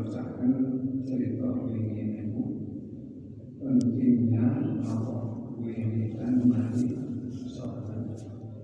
[0.00, 0.52] membacakan
[1.04, 2.44] cerita penginginmu
[3.60, 5.16] pentingnya apa
[5.60, 6.88] wiridan mati
[7.28, 8.16] sholat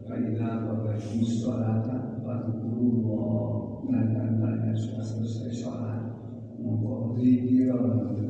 [0.09, 1.93] Baiklah bapak ini batu
[2.25, 6.09] Fadulullah Dan tanya sudah selesai sholat.
[6.57, 7.69] Mungkau zikir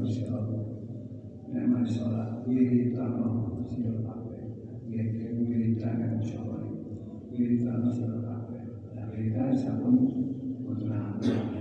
[0.02, 0.66] Insya Allah
[1.46, 3.22] Memang sholat wiridan
[3.70, 4.50] Sila pakai
[4.90, 6.74] Wiridan wiridan insya Allah
[7.30, 8.66] Wiridan sila pakai
[9.14, 9.94] Wiridan sabun
[10.66, 11.55] Untuk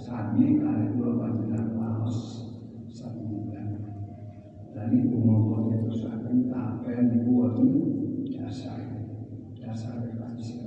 [0.00, 2.48] sami kali dua panjenengan maos
[2.88, 3.68] sambungan
[4.72, 7.68] dari umum itu sakit tapen buatan
[8.32, 8.80] dasar
[9.60, 10.64] dasar kasih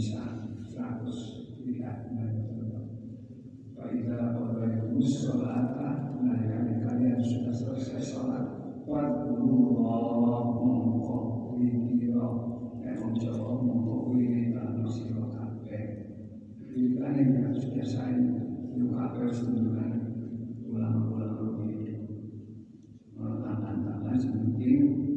[0.00, 2.08] bisa 100 tidak
[3.76, 8.48] Faiza Qadraikum Sholata Menanyakan kalian sudah selesai sholat.
[8.88, 12.28] Fadullah Mengkau eh, Lidiro
[12.80, 15.80] Emang jawab mengkau ini Dalam siro kabe
[16.64, 18.16] Dilikan yang sudah saya
[18.72, 20.00] Yuka kabe sendirian
[20.64, 21.60] Ulang-ulang
[23.20, 25.09] Tangan-tangan sendiri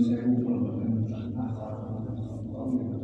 [0.00, 1.04] sewu puluh dan
[1.36, 2.99] akhirat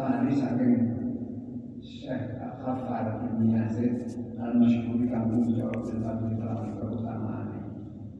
[0.00, 0.76] Fahri saking
[1.76, 4.00] Syekh Khafar bin Yazid
[4.40, 7.48] al-Masyhuri kampung Jawa bin Fadli Fahri keutamaan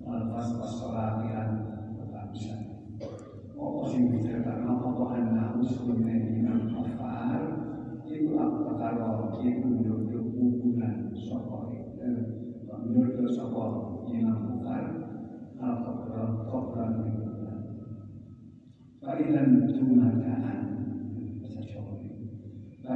[0.05, 1.51] Al-Fas Fasolah Iran
[1.97, 2.57] Ketamsa
[3.57, 4.69] Apa sing diceritakan?
[4.69, 7.49] Apa anak sebelumnya Imam Khafar
[8.05, 11.73] Iku aku takaro Iku menurut ukuran Sopo
[12.77, 13.65] Menurut Sopo
[14.13, 14.85] Imam Bukhar
[15.57, 16.93] Al-Qabran Qabran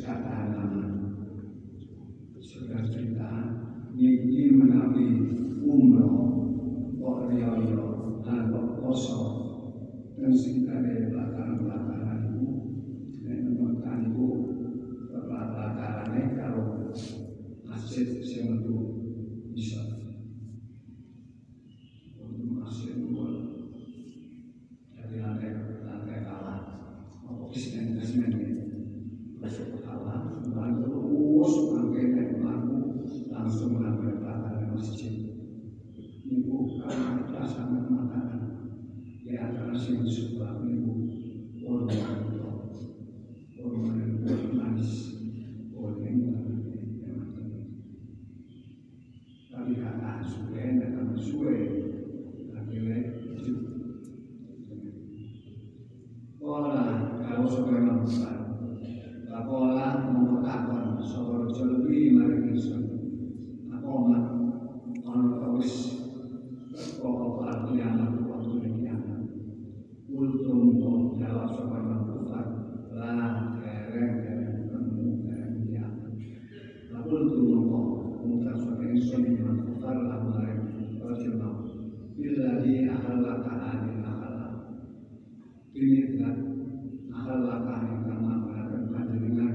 [0.00, 0.40] suka
[2.40, 3.52] sudah cerita
[3.92, 5.28] niki menawi
[5.60, 6.40] umroh
[6.96, 7.60] kok riyo
[8.48, 9.32] kok kosong.
[10.16, 10.32] Dan
[85.90, 86.38] diri dan
[87.10, 89.54] akal lakah ingkang mangkalaken panjenengan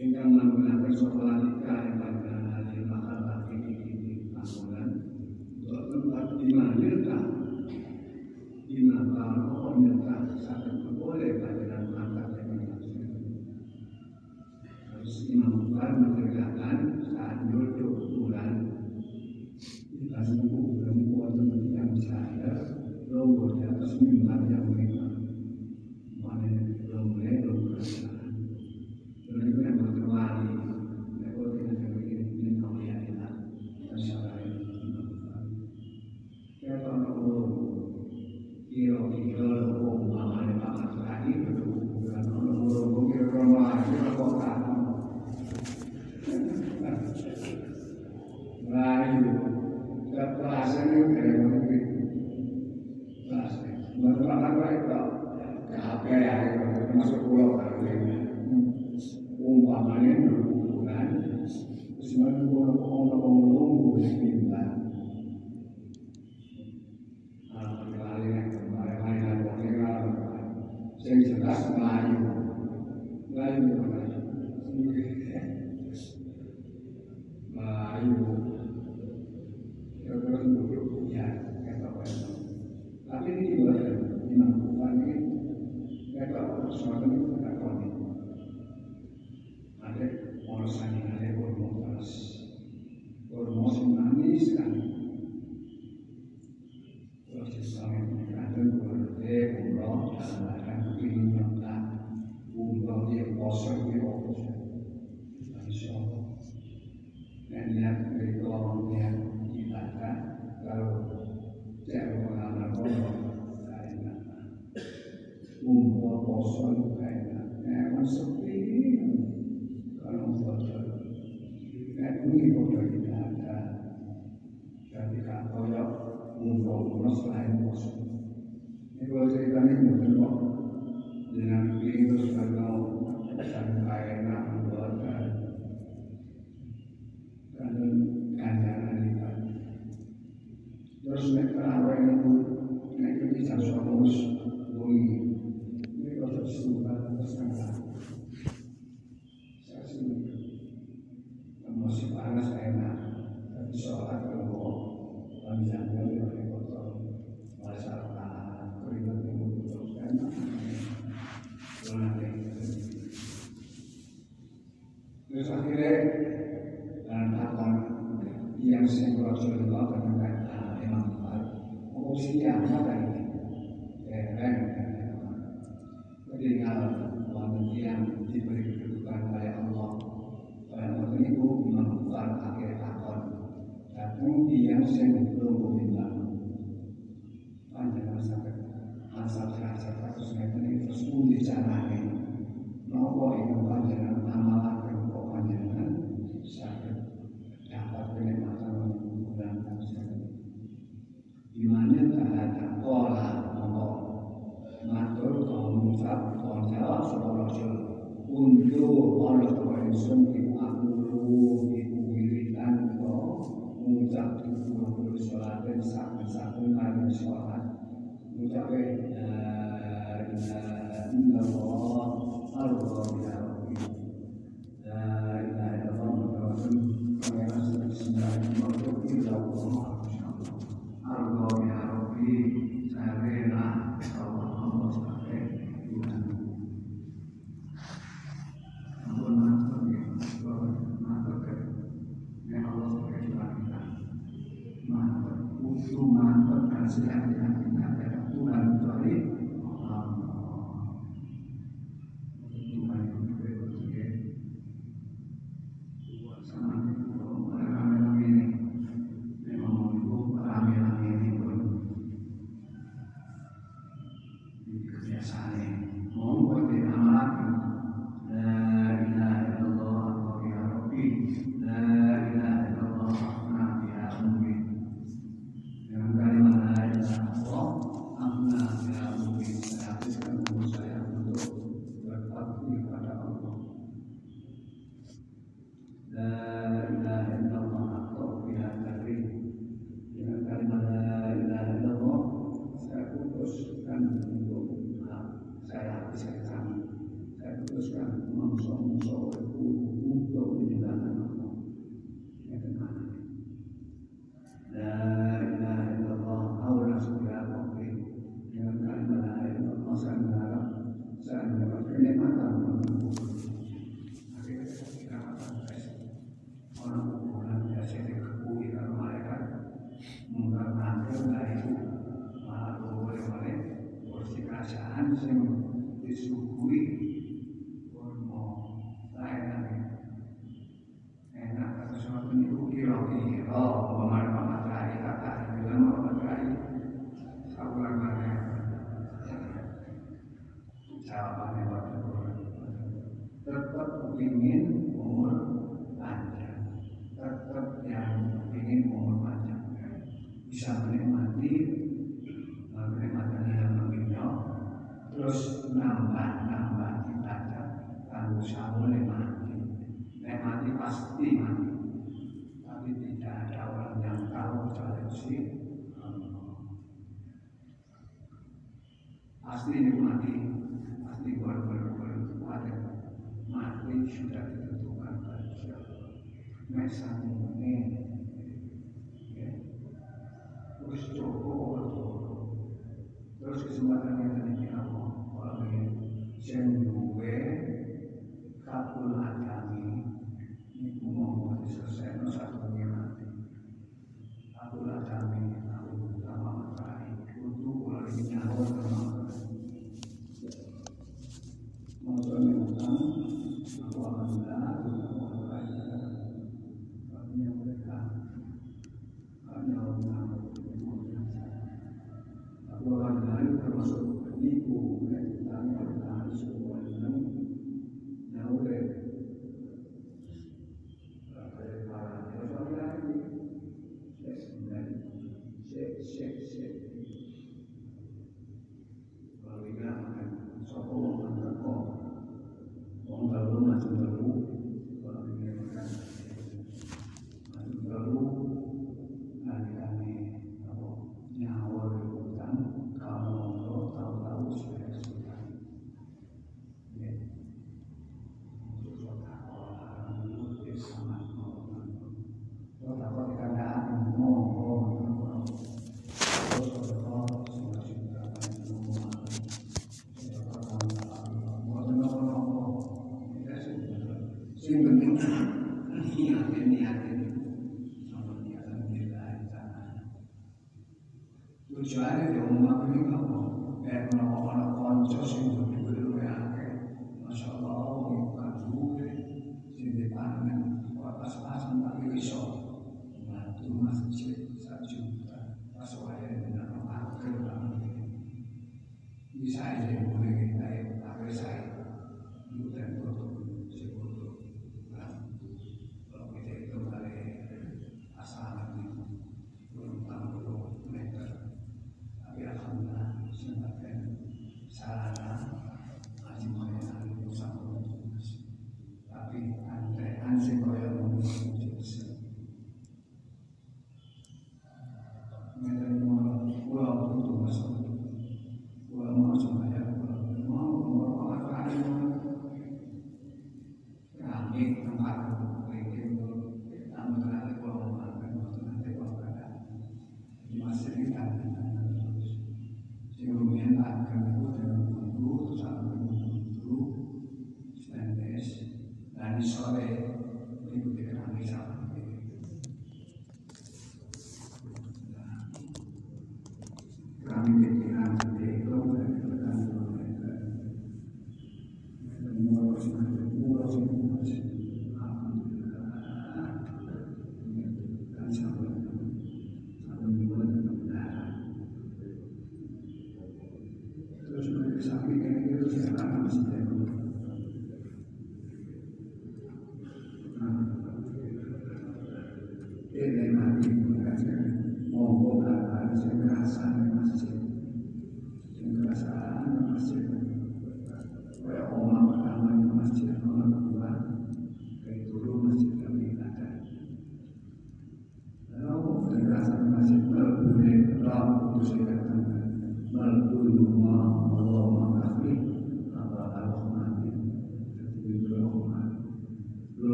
[0.00, 4.88] ingkang mangkalaken sekolah nikah ingkang kanane bakal lagi iki panggonan
[5.60, 7.18] untuk tempat di mana kita
[8.64, 11.63] dinapa orang yang tak sakit boleh pada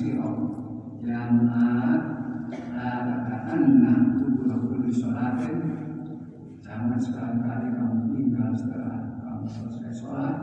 [0.00, 0.32] katsira
[1.04, 2.02] jamaat
[2.72, 5.60] la taka'anna tubura kulli sholatin
[6.64, 10.36] jangan sekali-kali kamu tinggal setelah kamu selesai sholat.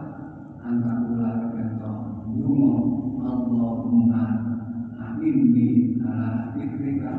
[0.61, 1.93] Antakula kento
[2.37, 2.73] nyumo
[3.23, 4.25] Allahumma
[4.93, 7.13] aminni ala fikrika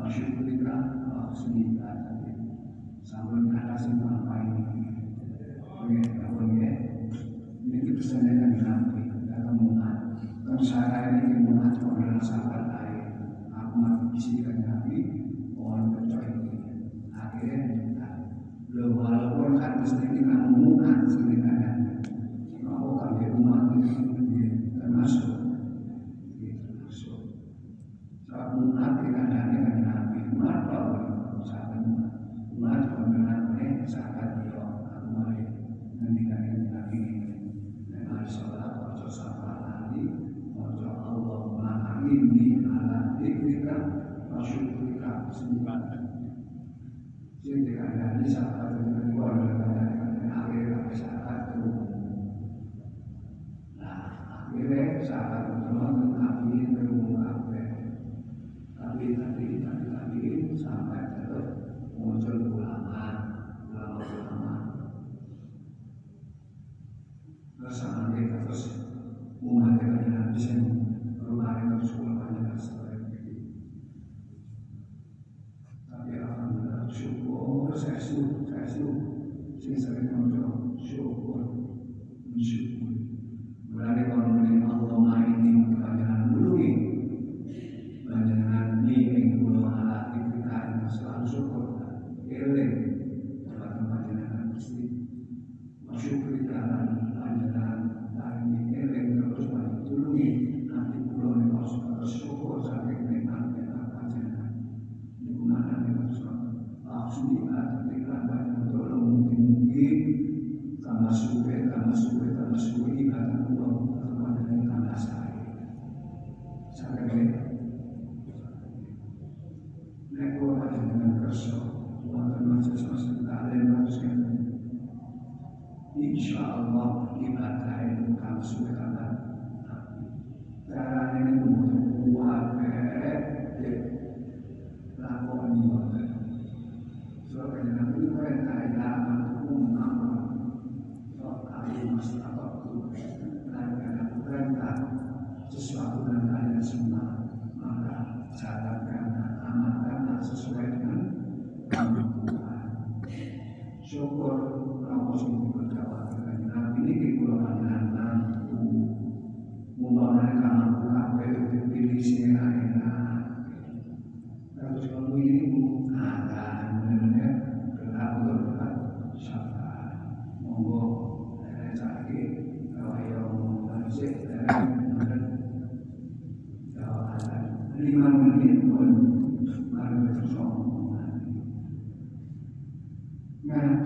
[0.00, 0.74] wa syukrika
[1.12, 2.40] wa husni ibadatik.
[3.04, 4.64] Sambil kata semua apa ini?
[5.66, 6.70] Oke, oke.
[7.66, 10.06] Ini kita sendiri kan Nabi kata Muhammad
[10.46, 11.35] terus hari ini
[12.16, 13.04] merasakan lain,
[13.52, 14.98] aku masih bisikan hati
[15.52, 16.32] mohon percaya.
[16.32, 18.08] Ini akhirnya kita
[18.72, 21.76] lo walaupun kan mesti kita mengumumkan sini kan, kan
[22.64, 24.04] aku kan di rumah ini kan
[44.46, 45.80] Kita sembuhkan.
[47.42, 49.26] Jadi keadaan ini saat kita berkumpul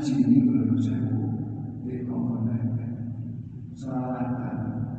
[0.00, 1.12] ngaji ini belum saya
[1.84, 2.72] di komponen
[3.76, 4.89] salatan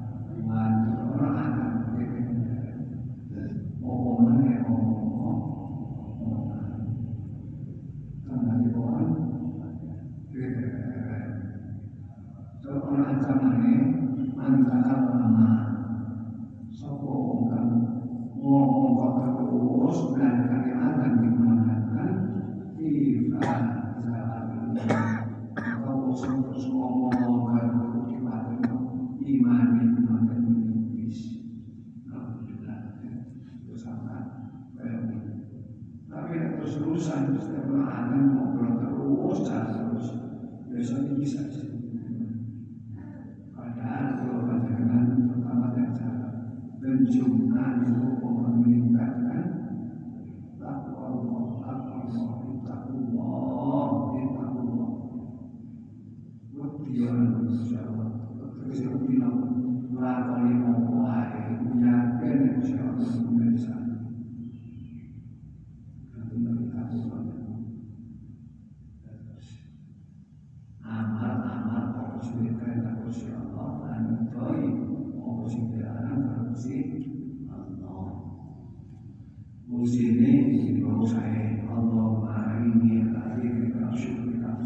[79.81, 84.61] Di bawah saya Allah ini lagi kita syukur kita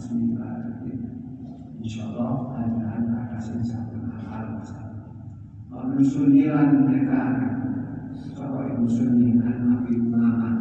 [2.52, 3.96] ajaran kasih satu
[4.28, 4.60] hal
[6.04, 7.22] suniran mereka
[8.36, 10.60] Kalau ibu suniran Nabi Muhammad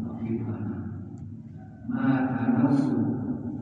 [0.00, 0.82] Nabi Muhammad
[1.84, 2.96] Maka nafsu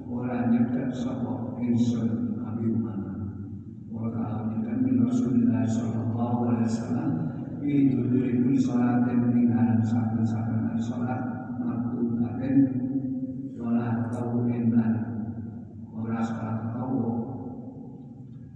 [0.06, 2.38] Orang nyedak Sopo insun
[2.70, 3.18] Muhammad.
[3.90, 7.29] Wala aminkan min Rasulullah Sallallahu Alaihi Wasallam
[7.60, 11.20] Itu dari kuli sholat dan meninggalan Sahabat-sahabat dari sholat
[11.60, 12.56] Makul dan
[13.52, 14.92] Sholat tawurin dan
[15.92, 17.04] Orang sholat tawu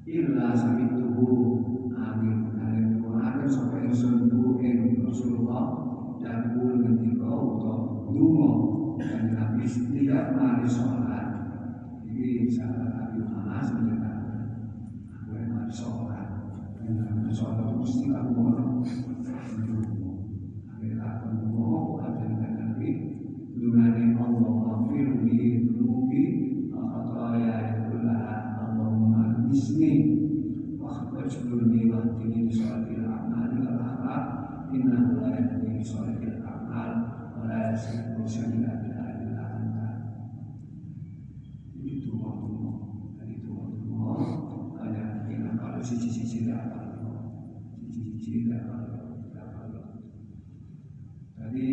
[0.09, 1.61] Illa sabit tubuh
[2.01, 5.65] Amin Dan Quran Sampai insun Buhin Rasulullah
[6.25, 8.51] Dan kul ketika Untuk dungo.
[8.97, 11.29] Dan Nabi tidak mari sholat.
[12.07, 14.39] Jadi sahabat Nabi Muhammad Menjelaskan
[15.13, 16.14] Aku yang sholat
[16.85, 18.85] Dan Nabi sholat itu mesti tak boleh
[20.69, 22.91] Akhirnya tak dungo Akhirnya Nabi
[23.57, 26.23] Dunani Allah Mafirli Dunubi
[26.69, 29.93] Khataya Kullaha Allahumma Bismi
[30.77, 34.25] Wakhbajulni Wahdini Salatil A'mal Al-Akhlaq
[34.77, 36.93] Innahu la yahdi Salatil A'mal
[37.33, 39.89] Wa la yasifu Syamila Bila Illa Anta
[41.81, 42.53] Itu waktu
[43.17, 43.89] Dan itu waktu
[44.83, 47.01] Hanya dengan kalau sisi-sisi dapat
[47.81, 48.93] Sisi-sisi dapat
[51.45, 51.67] Tadi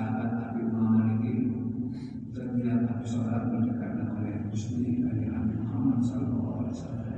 [0.00, 1.52] sahabat Nabi Muhammad ini
[2.88, 7.08] habis sholat mendekat oleh Muslim dari Nabi Muhammad Sallallahu Alaihi Wasallam.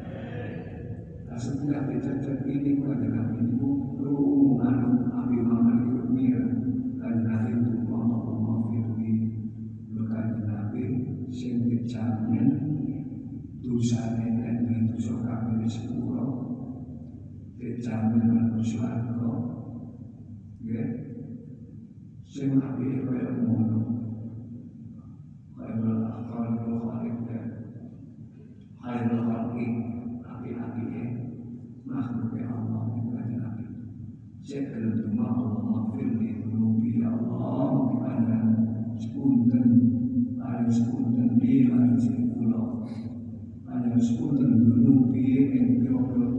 [1.39, 3.71] Setiap dicatat ini kepada Nabi itu
[4.03, 6.43] rumungan Nabi Muhammad itu mir
[6.99, 9.13] dan Nabi itu Allah mafirni
[9.95, 10.83] bukan Nabi
[11.31, 12.47] sing dijamin
[13.63, 16.31] dosa dan itu suka dari sepuluh
[17.63, 18.27] dijamin
[20.67, 21.02] ya
[22.33, 23.77] sing akhirnya kaya ngono
[25.53, 27.45] kaya akal kaya khalik dan
[28.81, 29.67] kaya hati
[30.25, 31.05] api-apinya
[31.85, 33.65] makhluknya Allah bukan api
[34.41, 37.69] saya kalau cuma Allah maafir di dunia ya Allah
[38.01, 38.39] karena
[38.97, 39.65] sepunten
[40.41, 42.81] ada sepunten di ada sepuluh
[43.69, 46.33] ada sepunten dunia yang kira-kira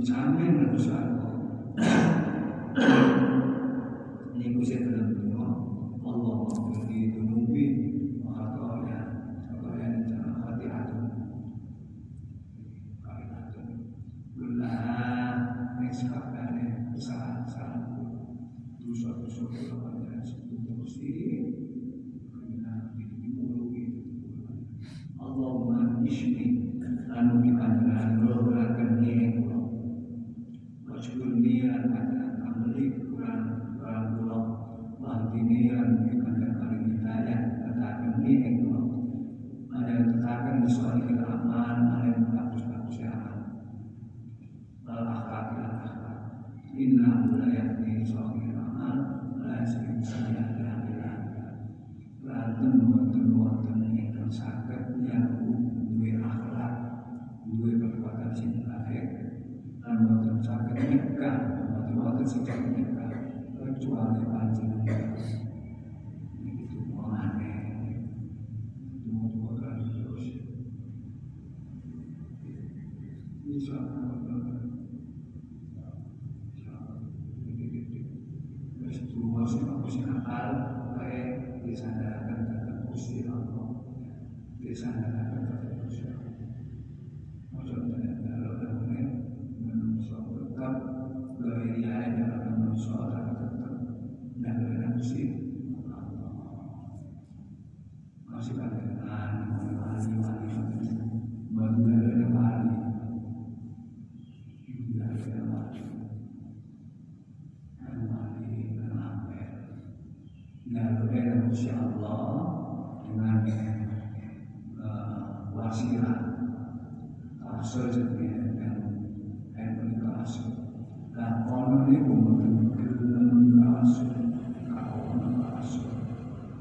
[0.00, 0.78] 你长按不
[62.30, 63.10] sikapnya
[63.58, 65.39] kecuali panjenengan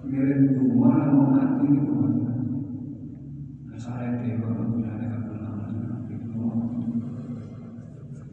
[0.09, 1.69] miren rumah mau mati.
[1.69, 2.33] Di rumah
[3.79, 5.71] saya dewa punya ada kebenaran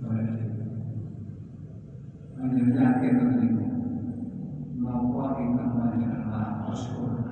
[0.03, 0.29] boleh
[2.35, 3.49] menjadi akhir ini
[4.83, 7.31] bahwa kita menjadi Allah Rasul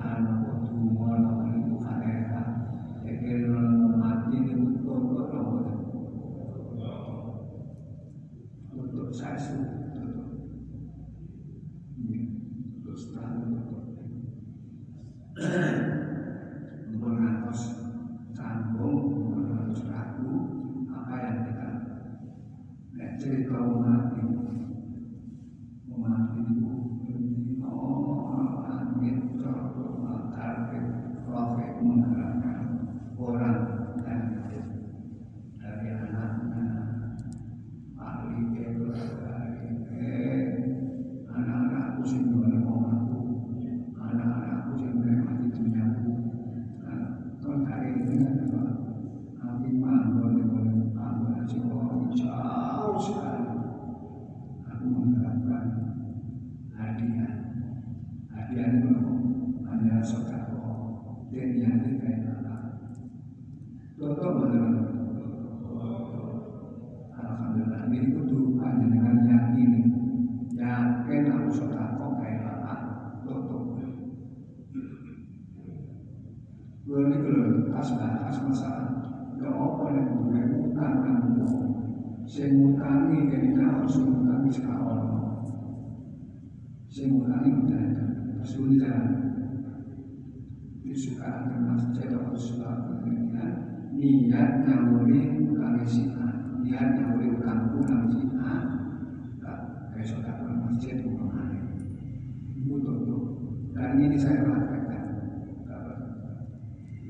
[103.75, 105.03] Dan ini saya mengatakan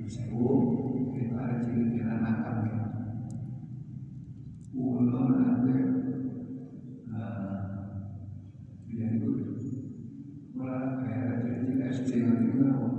[0.02, 0.50] Ibu
[1.14, 2.58] kita jadi kita nakal
[4.74, 5.78] Ulo nanti
[8.90, 9.32] Dia itu
[10.58, 12.12] Mulai kayak jadi SD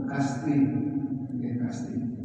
[0.06, 0.64] casting,
[1.42, 2.15] Ya casting.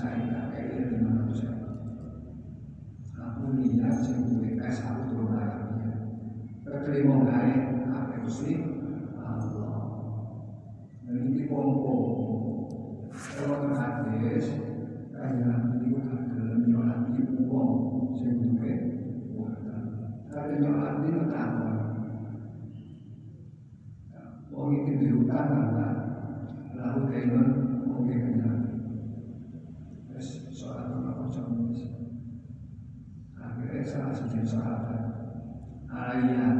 [0.00, 0.39] time.
[30.70, 31.86] persoalan apa contohnya
[33.34, 35.02] akhirnya salah satu sahabat.
[35.90, 36.59] Ayat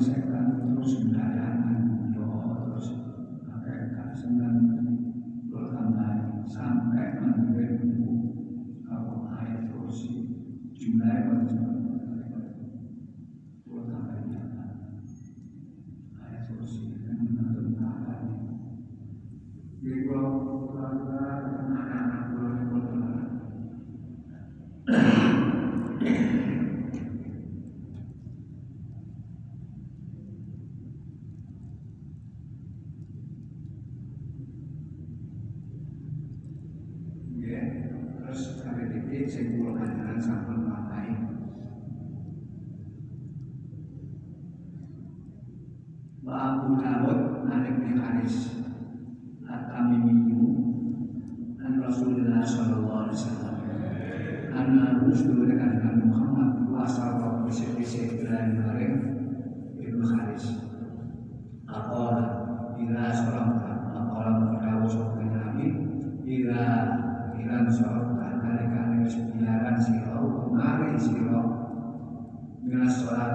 [0.00, 1.69] saya terus mendadak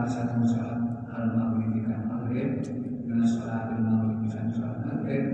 [0.06, 5.26] dengan satu al maghrib dengan maghrib dengan sholat al maghrib dengan maghrib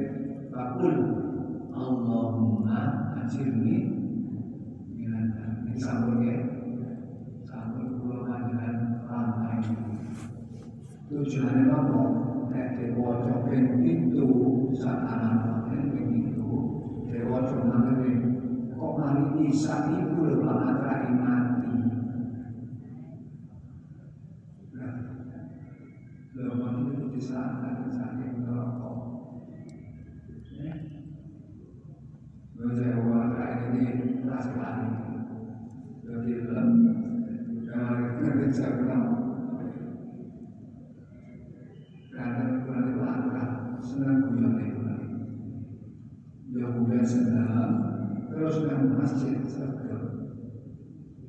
[0.48, 0.96] fakul
[1.76, 2.80] Allahumma
[3.20, 4.00] ajirni
[4.96, 5.28] dengan
[5.68, 6.40] ini sambung ya.
[7.44, 9.60] sambung pulau dengan lantai.
[11.12, 12.02] Tujuannya apa?
[13.76, 14.28] Itu
[14.72, 16.48] saat anak begitu
[17.12, 17.92] dewa cuma
[18.72, 21.12] kok mari bisa ibu lepas antara
[27.42, 28.92] kesalahan saking neraka.
[32.78, 32.94] saya
[33.34, 34.78] terakhir ini rasakan.
[36.06, 36.70] Jadi dalam
[42.12, 43.50] karena kurang
[43.82, 44.22] senang
[44.62, 44.82] itu.
[46.52, 46.68] Ya
[47.02, 47.74] senang
[48.30, 49.42] terus masjid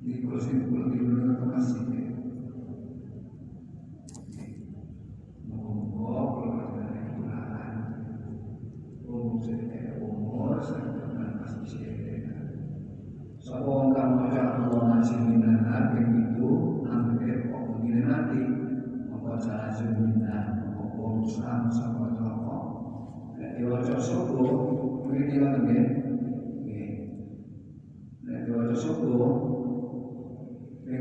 [0.02, 2.11] di kursi pulang di ke masjid.
[19.32, 20.60] maca azuminah
[21.24, 22.56] sam sama toko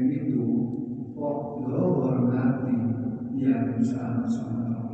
[0.07, 0.43] itu
[1.11, 1.59] kok
[3.35, 4.90] yang sama sama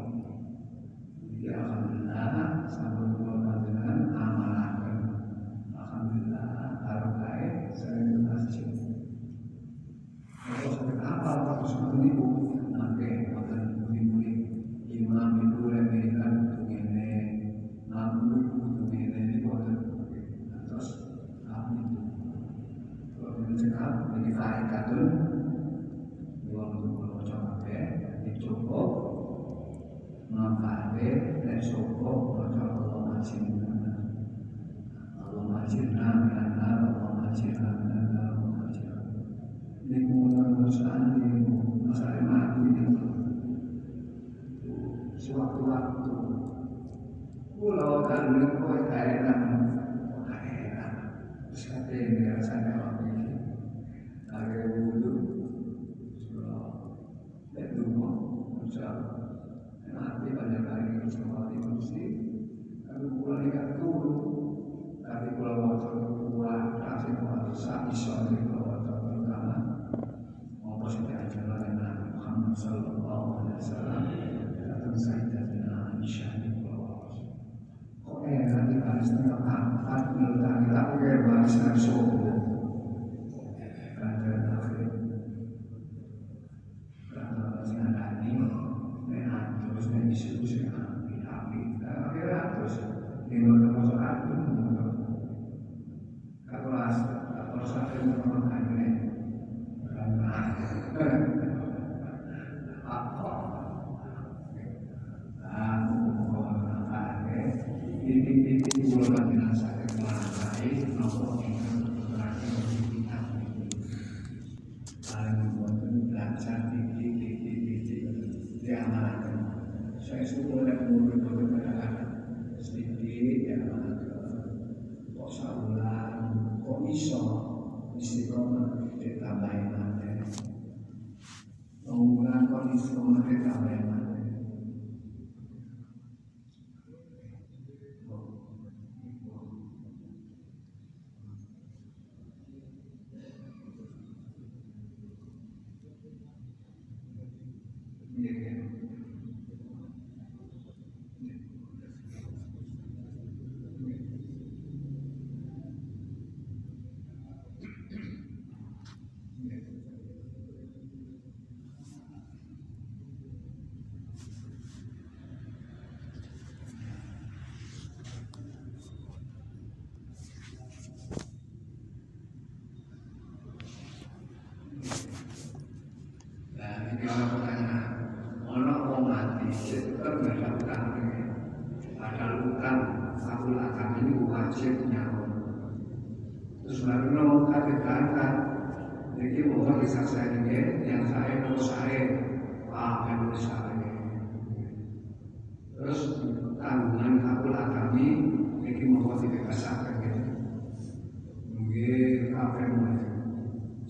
[108.48, 111.44] dipimpin golongan jenazah dengan baik maupun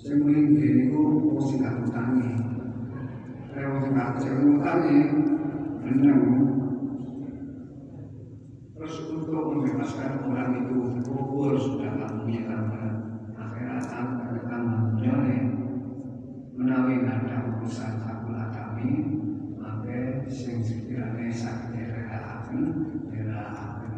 [0.07, 2.31] saya mungkin ku mesti nggak utangi.
[3.51, 4.99] Saya mesti nggak saya utangi,
[5.83, 6.17] benar
[8.71, 12.95] Terus untuk membebaskan orang itu kubur sudah punya gambaran
[13.35, 15.43] akhirat akan tambahnya
[16.55, 18.91] menawi ada urusan kabul kami
[19.59, 22.63] maka sing sekiranya sakit relakan
[23.11, 23.91] relakan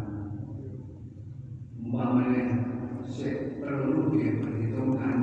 [1.78, 2.66] umpamanya
[3.06, 5.18] se perlu diperhitungkan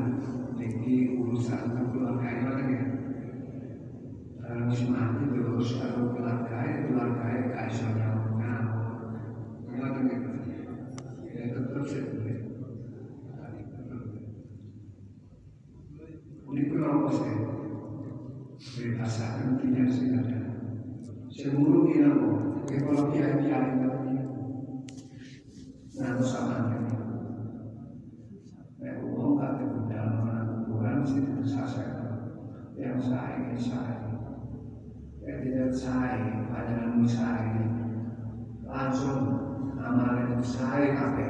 [0.71, 2.85] di urusan keluarga itu kan ya?
[4.67, 8.17] Masih mati terus kalau keluarga keluarga kaisonya
[16.57, 17.37] ini kenapa saya
[18.57, 20.41] berdasarkan tidak sengaja
[21.29, 23.91] semua kira kok kalau dia dia ini
[26.01, 26.97] nah sama ini
[28.81, 31.93] Nek uang kata dalam Tuhan sih saya
[32.81, 32.97] yang
[33.57, 33.97] saya saya
[35.25, 37.57] yang tidak saya panjangan saya
[38.69, 39.21] langsung
[39.81, 41.27] amalan saya kafe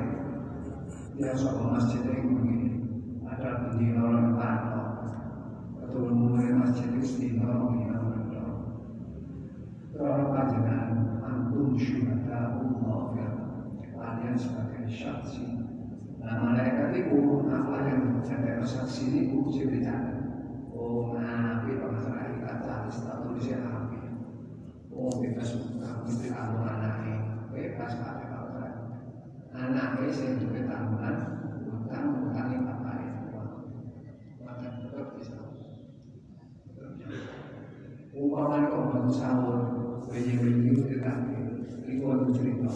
[1.15, 2.83] dia soal masjid yang begini
[3.31, 4.89] ada bendera orang kantor
[5.87, 7.77] atau mulai masjid begini orang
[9.97, 10.93] Kalau panjangan
[11.25, 13.31] antum syuhada Allah ya.
[13.97, 15.57] Kalian sebagai saksi.
[16.21, 19.41] Nah malaikat itu apa yang sampai saksi ini?
[19.49, 20.16] Cerita
[20.77, 23.97] Oh nabi pengasah kata status tulisnya nabi
[24.93, 27.17] Oh bebas kamu itu kamu anaknya
[27.49, 28.65] bebas kata kata
[29.57, 31.17] anaknya saya juga tambahan
[31.65, 33.25] bukan bukan yang apa itu
[34.45, 35.41] maka tetap bisa
[38.13, 39.57] umpama kau bangun sahur
[40.13, 41.37] begini tetapi
[41.89, 42.69] itu aku cerita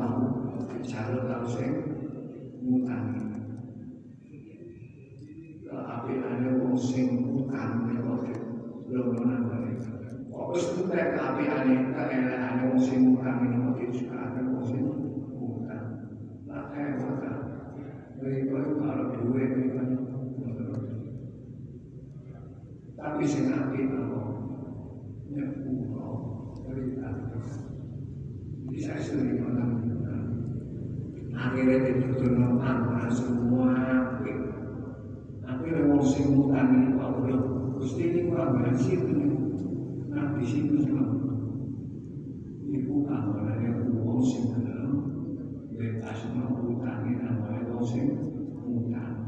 [0.00, 0.32] mau
[0.80, 1.72] jalur kalau sing
[2.64, 3.04] utang
[5.68, 8.16] tetapi aneh wong sing mau
[8.88, 9.42] belum menang
[10.32, 14.82] kok wis tuwek tapi aneh kayak aneh wong ini mau juga ada wong sing
[15.36, 15.86] utang
[16.48, 17.38] lah kayak utang
[18.20, 19.80] Mereka kalau duit mereka
[23.00, 24.20] tapi sing apik apa?
[25.32, 26.08] Nyepuro
[26.52, 27.08] cerita.
[28.68, 29.79] Bisa sering orang
[31.60, 34.38] akhirnya ditutur nama semua apik
[35.44, 37.42] akhirnya mau sing utang ini kok belum
[37.76, 39.28] gusti ini kurang berhasil ini.
[40.40, 41.04] Di situ semua
[42.64, 44.92] ibu amalannya uang sing belum
[45.76, 48.08] bebas mau utangin amalannya uang sing
[48.64, 49.20] utang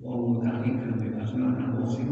[0.00, 0.64] Wong kan
[0.96, 2.08] bebas mana wong sing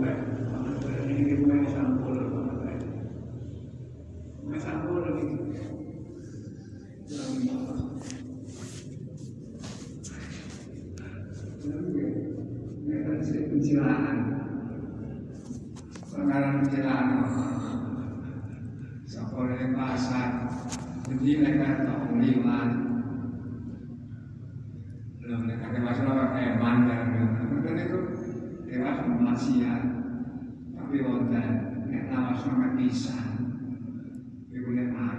[0.00, 0.16] Bueno,
[0.50, 2.49] vamos
[32.90, 33.30] lawas sama pisang.
[34.50, 35.18] Ibu lihat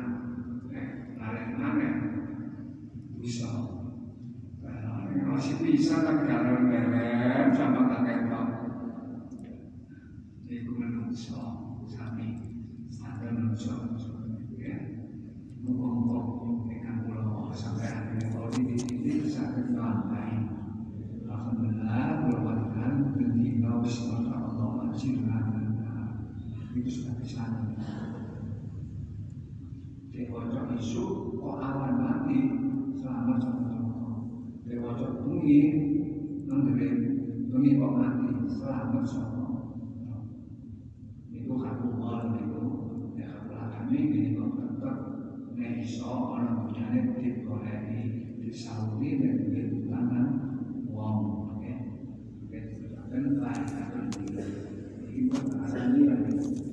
[0.76, 1.90] eh, lari mana?
[3.16, 3.48] Bisa.
[5.32, 8.50] Masih bisa tapi kalau berem sama kakek bang.
[10.52, 11.40] Ibu menungso
[11.88, 12.44] sami,
[13.00, 13.96] ada menungso
[14.60, 14.76] ya.
[15.64, 20.44] Dengan pulau sampai akhirnya kalau di sini bisa kelampai.
[21.24, 25.24] Alhamdulillah, berbahagia ketika bismillah Allah masih
[26.72, 27.68] itu sudah di sana.
[30.12, 32.40] Dewoco isu kok awan mati
[32.96, 34.10] selamat sama sama.
[34.64, 35.60] Dewoco bunyi
[36.48, 36.88] nanggere
[37.52, 39.46] bengi kok mati selamat sama.
[41.32, 42.00] Itu kabul
[42.40, 42.64] itu
[43.20, 44.98] ya kabul kami ini kok tetap
[45.56, 46.88] neiso orang punya
[47.20, 48.00] digoreni
[48.40, 50.28] disauri dan di tangan
[50.88, 51.20] uang.
[51.52, 51.72] Oke,
[53.12, 54.06] dan terakhir akan
[55.72, 56.71] функционирования.